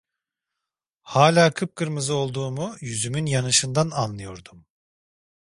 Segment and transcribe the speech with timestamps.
[1.03, 4.65] Hala kıpkırmızı olduğumu, yüzümün yanışından anlıyordum.